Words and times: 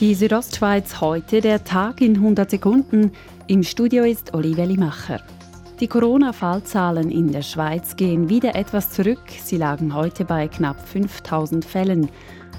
Die 0.00 0.14
Südostschweiz 0.14 1.00
heute, 1.00 1.40
der 1.40 1.64
Tag 1.64 2.00
in 2.00 2.14
100 2.14 2.48
Sekunden. 2.48 3.10
Im 3.48 3.64
Studio 3.64 4.04
ist 4.04 4.32
Olivia 4.32 4.64
Limacher. 4.64 5.20
Die 5.80 5.88
Corona-Fallzahlen 5.88 7.10
in 7.10 7.32
der 7.32 7.42
Schweiz 7.42 7.96
gehen 7.96 8.28
wieder 8.28 8.54
etwas 8.54 8.90
zurück. 8.90 9.18
Sie 9.42 9.56
lagen 9.56 9.96
heute 9.96 10.24
bei 10.24 10.46
knapp 10.46 10.88
5000 10.88 11.64
Fällen. 11.64 12.10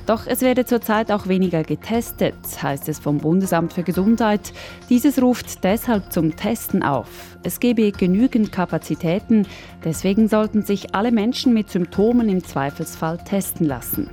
Doch 0.05 0.27
es 0.27 0.41
werde 0.41 0.65
zurzeit 0.65 1.13
auch 1.13 1.27
weniger 1.27 1.63
getestet, 1.63 2.35
heißt 2.61 2.89
es 2.89 2.99
vom 2.99 3.19
Bundesamt 3.19 3.71
für 3.71 3.83
Gesundheit. 3.83 4.51
Dieses 4.89 5.21
ruft 5.21 5.63
deshalb 5.63 6.11
zum 6.11 6.35
Testen 6.35 6.83
auf. 6.83 7.37
Es 7.43 7.61
gebe 7.61 7.93
genügend 7.93 8.51
Kapazitäten, 8.51 9.47
deswegen 9.85 10.27
sollten 10.27 10.63
sich 10.63 10.93
alle 10.93 11.13
Menschen 11.13 11.53
mit 11.53 11.69
Symptomen 11.69 12.27
im 12.27 12.43
Zweifelsfall 12.43 13.17
testen 13.19 13.65
lassen. 13.65 14.09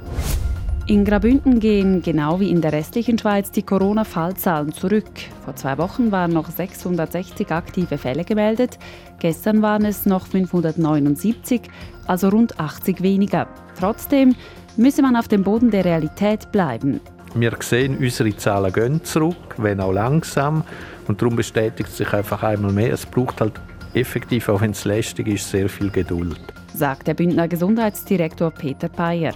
In 0.89 1.05
Grabünden 1.05 1.59
gehen, 1.59 2.01
genau 2.01 2.39
wie 2.39 2.49
in 2.49 2.61
der 2.61 2.73
restlichen 2.73 3.19
Schweiz, 3.19 3.51
die 3.51 3.65
Corona-Fallzahlen 3.65 4.73
zurück. 4.73 5.11
Vor 5.45 5.57
zwei 5.57 5.79
Wochen 5.79 6.13
waren 6.13 6.33
noch 6.33 6.49
660 6.49 7.51
aktive 7.51 7.99
Fälle 7.99 8.23
gemeldet. 8.23 8.79
Gestern 9.19 9.63
waren 9.63 9.85
es 9.85 10.07
noch 10.07 10.29
579, 10.29 11.63
also 12.07 12.29
rund 12.29 12.61
80 12.61 13.03
weniger. 13.03 13.49
Trotzdem 13.77 14.37
müsse 14.77 15.03
man 15.03 15.17
auf 15.17 15.27
dem 15.27 15.43
Boden 15.43 15.73
der 15.73 15.85
Realität 15.85 16.53
bleiben. 16.53 17.01
Wir 17.35 17.53
sehen, 17.59 17.99
unsere 17.99 18.37
Zahlen 18.37 18.73
gehen 18.73 19.03
zurück, 19.03 19.57
wenn 19.57 19.81
auch 19.81 19.93
langsam. 19.93 20.63
Und 21.09 21.21
darum 21.21 21.35
bestätigt 21.35 21.91
sich 21.91 22.13
einfach 22.13 22.45
einmal 22.45 22.73
mehr, 22.73 22.93
es 22.93 23.07
braucht 23.07 23.41
halt 23.41 23.55
effektiv, 23.93 24.49
auch 24.49 24.61
wenn 24.61 24.71
es 24.71 24.85
lästig 24.85 25.27
ist, 25.27 25.51
sehr 25.51 25.69
viel 25.69 25.91
Geduld. 25.91 26.41
Sagt 26.73 27.09
der 27.09 27.15
Bündner 27.15 27.49
Gesundheitsdirektor 27.49 28.53
Peter 28.53 28.89
Peyer. 28.89 29.33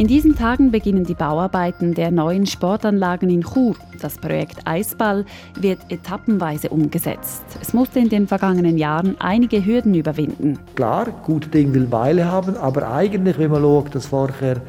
In 0.00 0.06
diesen 0.06 0.34
Tagen 0.34 0.70
beginnen 0.70 1.04
die 1.04 1.12
Bauarbeiten 1.12 1.92
der 1.92 2.10
neuen 2.10 2.46
Sportanlagen 2.46 3.28
in 3.28 3.42
Chur. 3.42 3.76
Das 4.00 4.16
Projekt 4.16 4.60
Eisball 4.64 5.26
wird 5.60 5.78
etappenweise 5.90 6.70
umgesetzt. 6.70 7.44
Es 7.60 7.74
musste 7.74 7.98
in 7.98 8.08
den 8.08 8.26
vergangenen 8.26 8.78
Jahren 8.78 9.16
einige 9.18 9.62
Hürden 9.62 9.92
überwinden. 9.94 10.58
Klar, 10.74 11.08
gute 11.22 11.50
Dinge 11.50 11.74
will 11.74 11.92
Weile 11.92 12.24
haben, 12.24 12.56
aber 12.56 12.90
eigentlich, 12.90 13.38
wenn 13.38 13.50
man 13.50 13.60
schaut, 13.60 13.94
dass 13.94 14.06
vorher 14.06 14.62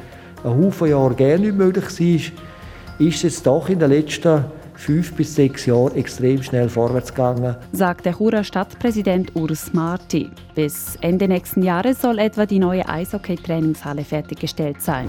ein 0.44 0.50
Haufen 0.50 0.90
Jahre 0.90 1.14
gerne 1.14 1.46
nicht 1.46 1.56
möglich 1.56 1.86
war, 1.86 3.06
ist 3.06 3.24
es 3.24 3.42
doch 3.42 3.70
in 3.70 3.78
den 3.78 3.88
letzten 3.88 4.44
fünf 4.74 5.14
bis 5.14 5.34
sechs 5.34 5.66
Jahren 5.66 5.94
extrem 5.94 6.42
schnell 6.42 6.68
vorwärts 6.68 7.14
gegangen. 7.14 7.56
Sagt 7.72 8.06
der 8.06 8.14
Churer 8.14 8.44
Stadtpräsident 8.44 9.34
Urs 9.34 9.72
Marti. 9.72 10.30
Bis 10.54 10.96
Ende 11.00 11.28
nächsten 11.28 11.62
Jahres 11.62 12.00
soll 12.00 12.18
etwa 12.18 12.46
die 12.46 12.58
neue 12.58 12.88
Eishockey-Trainingshalle 12.88 14.04
fertiggestellt 14.04 14.80
sein. 14.80 15.08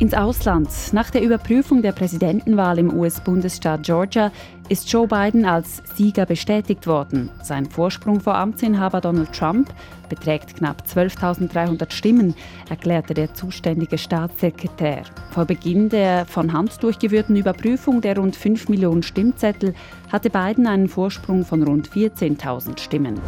Ins 0.00 0.14
Ausland. 0.14 0.70
Nach 0.92 1.10
der 1.10 1.22
Überprüfung 1.22 1.82
der 1.82 1.92
Präsidentenwahl 1.92 2.78
im 2.78 2.90
US-Bundesstaat 2.98 3.82
Georgia 3.82 4.32
ist 4.70 4.90
Joe 4.90 5.06
Biden 5.06 5.44
als 5.44 5.82
Sieger 5.94 6.24
bestätigt 6.24 6.86
worden. 6.86 7.28
Sein 7.42 7.66
Vorsprung 7.66 8.18
vor 8.18 8.34
Amtsinhaber 8.34 9.02
Donald 9.02 9.30
Trump 9.34 9.68
beträgt 10.08 10.56
knapp 10.56 10.84
12.300 10.90 11.92
Stimmen, 11.92 12.34
erklärte 12.70 13.12
der 13.12 13.34
zuständige 13.34 13.98
Staatssekretär. 13.98 15.02
Vor 15.32 15.44
Beginn 15.44 15.90
der 15.90 16.24
von 16.24 16.50
Hand 16.54 16.82
durchgeführten 16.82 17.36
Überprüfung 17.36 18.00
der 18.00 18.16
rund 18.16 18.34
5 18.34 18.70
Millionen 18.70 19.02
Stimmzettel 19.02 19.74
hatte 20.10 20.30
Biden 20.30 20.66
einen 20.66 20.88
Vorsprung 20.88 21.44
von 21.44 21.62
rund 21.62 21.90
14.000 21.90 22.78
Stimmen. 22.80 23.20